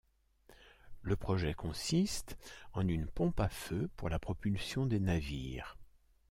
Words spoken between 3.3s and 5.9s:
à feu pour la propulsion des navires.